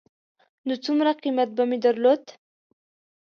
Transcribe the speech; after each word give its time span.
نو 0.65 0.73
څومره 0.85 1.11
قېمت 1.21 1.49
به 1.57 1.63
مې 1.69 1.77
درلود. 1.85 2.23